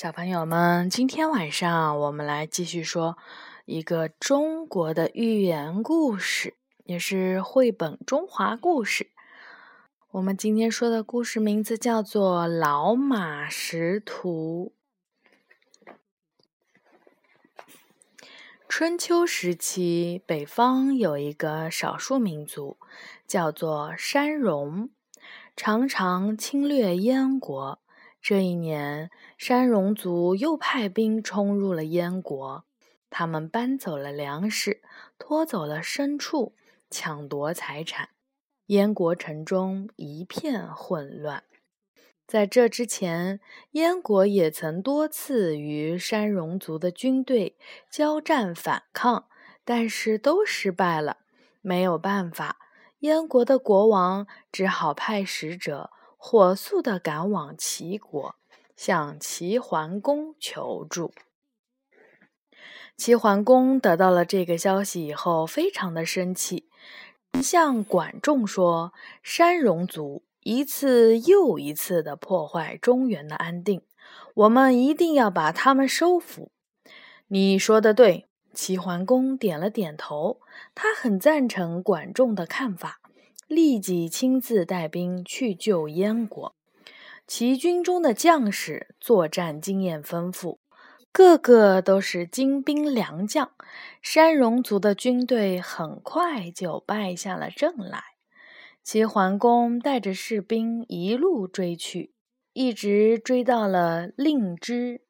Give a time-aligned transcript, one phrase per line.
[0.00, 3.18] 小朋友们，今天晚上我们来继续说
[3.66, 9.10] 一个中国的寓言故事，也是绘本中华故事。
[10.12, 14.72] 我们今天说的故事名字叫做《老马识途》。
[18.70, 22.78] 春秋时期，北方有一个少数民族，
[23.26, 24.88] 叫做山戎，
[25.54, 27.78] 常常侵略燕国。
[28.22, 32.64] 这一年，山戎族又派兵冲入了燕国，
[33.08, 34.82] 他们搬走了粮食，
[35.18, 36.54] 拖走了牲畜，
[36.90, 38.10] 抢夺财产，
[38.66, 41.44] 燕国城中一片混乱。
[42.26, 43.40] 在这之前，
[43.72, 47.56] 燕国也曾多次与山戎族的军队
[47.90, 49.28] 交战反抗，
[49.64, 51.16] 但是都失败了。
[51.62, 52.58] 没有办法，
[53.00, 55.90] 燕国的国王只好派使者。
[56.22, 58.34] 火速地赶往齐国，
[58.76, 61.14] 向齐桓公求助。
[62.94, 66.68] 齐桓公得到了这个消息以后，非常的生气，
[67.42, 68.92] 向管仲说
[69.24, 73.80] ：“山戎族一次又一次地破坏中原的安定，
[74.34, 76.52] 我们一定要把他们收服。”
[77.28, 80.42] 你说的对，齐桓公点了点头，
[80.74, 82.99] 他很赞成管仲的看法。
[83.50, 86.54] 立即亲自带兵去救燕国。
[87.26, 90.60] 齐军中的将士作战经验丰富，
[91.10, 93.50] 个个都是精兵良将。
[94.00, 98.04] 山戎族的军队很快就败下了阵来。
[98.84, 102.12] 齐桓公带着士兵一路追去，
[102.52, 105.02] 一直追到了令支。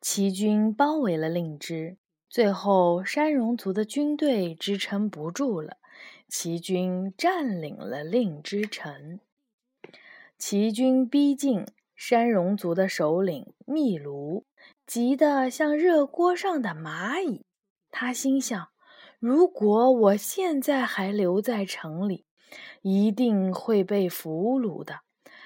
[0.00, 5.76] 齐军包围了令支，最后山戎族的军队支撑不住了。
[6.28, 9.20] 齐军占领了令之城。
[10.38, 14.44] 齐军逼近，山戎族的首领秘卢
[14.86, 17.46] 急得像热锅上的蚂蚁。
[17.90, 18.68] 他心想：
[19.18, 22.26] 如果我现在还留在城里，
[22.82, 25.00] 一定会被俘虏的，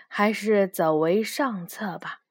[0.09, 2.23] 还是走为上策吧。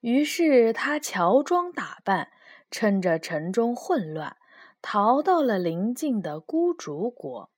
[0.00, 2.32] 于是他乔装打扮，
[2.70, 4.36] 趁着城中混乱，
[4.82, 7.50] 逃到了邻近的孤竹国。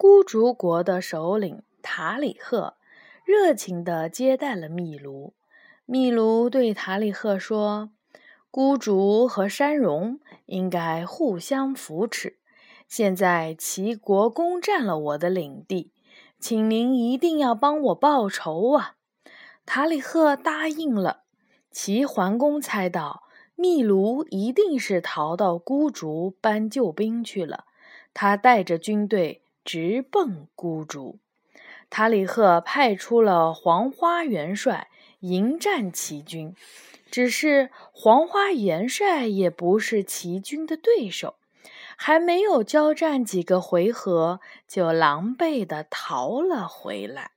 [0.00, 2.74] 孤竹国的首领塔里赫
[3.24, 5.34] 热情地接待了秘卢。
[5.86, 7.90] 秘卢对塔里赫说
[8.48, 12.36] ：“孤竹和山戎应该互相扶持。
[12.86, 15.90] 现在齐国攻占了我的领地，
[16.38, 18.94] 请您一定要帮我报仇啊！”
[19.66, 21.24] 塔里赫答应了。
[21.72, 23.24] 齐桓公猜到
[23.56, 27.64] 秘卢一定是逃到孤竹搬救兵去了，
[28.14, 29.42] 他带着军队。
[29.68, 31.18] 直奔孤竹，
[31.90, 34.88] 塔里赫派出了黄花元帅
[35.20, 36.56] 迎战齐军，
[37.10, 41.34] 只是黄花元帅也不是齐军的对手，
[41.98, 47.32] 还没有交战几个回合，就狼狈地逃了回来。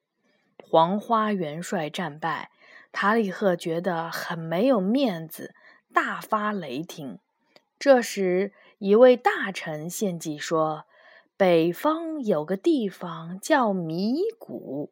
[0.64, 2.50] 黄花元帅战败，
[2.94, 5.54] 塔里赫觉得很没有面子，
[5.94, 7.20] 大发雷霆。
[7.78, 10.86] 这时，一位大臣献计说。
[11.42, 14.92] 北方有个地方叫迷谷，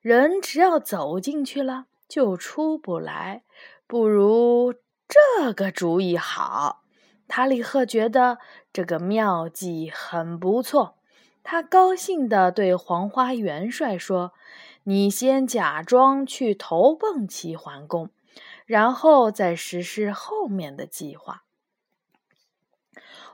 [0.00, 3.42] 人只要走进去了就出不来。
[3.86, 4.72] 不如
[5.06, 6.84] 这个主意好。
[7.28, 8.38] 塔里赫觉得
[8.72, 10.96] 这个妙计很不错，
[11.42, 14.32] 他高兴地对黄花元帅说
[14.84, 18.08] ：“你先假装去投奔齐桓公，
[18.64, 21.42] 然后再实施后面的计划。”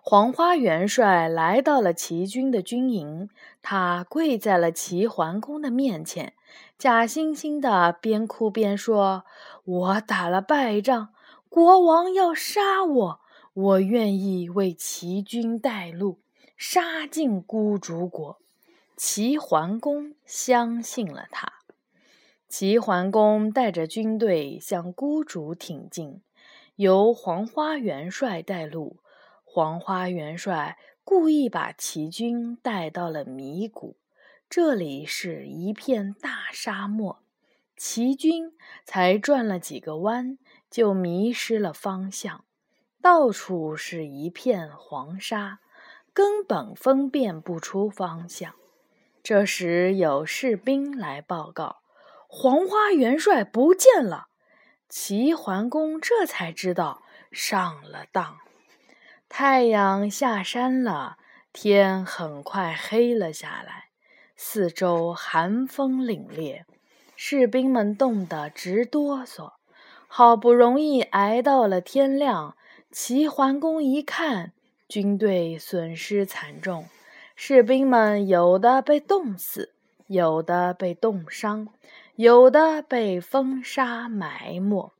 [0.03, 3.29] 黄花元帅来到了齐军的军营，
[3.61, 6.35] 他跪在了齐桓公的面前，
[6.79, 9.25] 假惺惺的边哭边说
[9.65, 11.09] ：“我打了败仗，
[11.49, 13.21] 国王要杀我，
[13.53, 16.21] 我愿意为齐军带路，
[16.57, 18.39] 杀进孤竹国。”
[18.97, 21.53] 齐桓公相信了他。
[22.49, 26.23] 齐桓公带着军队向孤竹挺进，
[26.77, 28.99] 由黄花元帅带路。
[29.57, 33.97] 黄花元帅故意把齐军带到了迷谷，
[34.51, 37.23] 这里是一片大沙漠，
[37.75, 38.55] 齐军
[38.85, 40.37] 才转了几个弯
[40.69, 42.45] 就迷失了方向，
[43.01, 45.61] 到处是一片黄沙，
[46.13, 48.57] 根本分辨不出方向。
[49.23, 51.79] 这时有士兵来报告，
[52.29, 54.27] 黄花元帅不见了。
[54.91, 58.37] 齐桓公这才知道上了当。
[59.29, 61.19] 太阳下山了，
[61.53, 63.87] 天很快黑了下来，
[64.37, 66.63] 四周寒风凛冽，
[67.17, 69.53] 士兵们冻得直哆嗦。
[70.09, 72.57] 好不容易挨到了天亮，
[72.91, 74.53] 齐桓公一看，
[74.89, 76.87] 军队损失惨重，
[77.35, 79.75] 士兵们有的被冻死，
[80.07, 81.69] 有的被冻伤，
[82.15, 84.93] 有的被风沙埋没。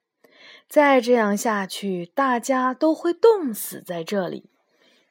[0.69, 4.51] 再这样下去，大家都会冻死在这里。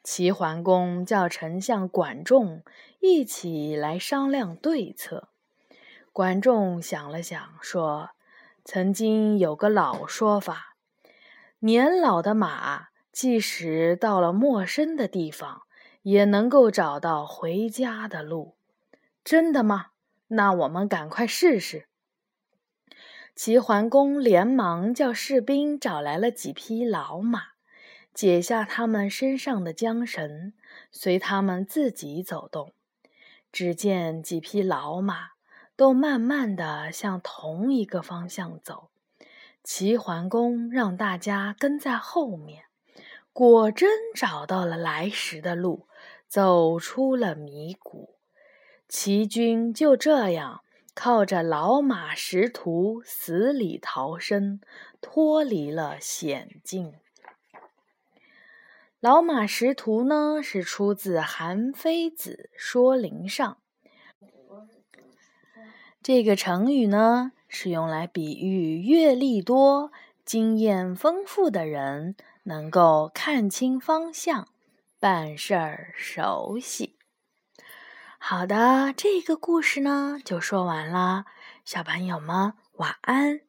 [0.03, 2.61] 齐桓公叫丞相管仲
[2.99, 5.29] 一起来商量对策。
[6.13, 8.11] 管仲想了想，说。
[8.67, 10.75] 曾经有个老说法，
[11.59, 15.61] 年老的马即使到了陌生的地方，
[16.01, 18.55] 也能够找到回家的路。
[19.23, 19.89] 真的吗？
[20.29, 21.87] 那我们赶快试试。
[23.35, 27.41] 齐桓公连忙叫士兵找来了几匹老马，
[28.13, 30.53] 解下他们身上的缰绳，
[30.91, 32.73] 随他们自己走动。
[33.51, 35.35] 只见几匹老马。
[35.77, 38.91] 都慢慢的向同一个方向走，
[39.61, 42.63] 齐桓公让大家跟在后面，
[43.33, 45.89] 果真找到了来时的路，
[46.29, 48.15] 走出了迷谷。
[48.87, 50.61] 齐军就这样
[50.95, 54.61] 靠着老马识途，死里逃生，
[55.01, 56.93] 脱离了险境。
[59.01, 63.57] 老马识途呢，是出自《韩非子·说林上》。
[66.01, 69.91] 这个成语呢，是用来比喻阅历多、
[70.23, 74.47] 经验丰富的人能够看清方向、
[74.99, 76.94] 办事儿熟悉。
[78.27, 81.25] 好的，这个故事呢就说完了，
[81.63, 83.44] 小朋友们晚安。